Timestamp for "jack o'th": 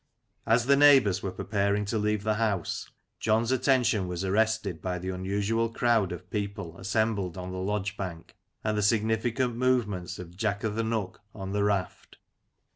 10.35-10.83